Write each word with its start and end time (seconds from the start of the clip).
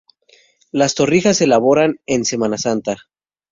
Las 0.71 0.95
torrijas 0.95 1.37
se 1.37 1.43
elaboran 1.43 1.99
en 2.07 2.25
Semana 2.25 2.57
Santa. 2.57 2.97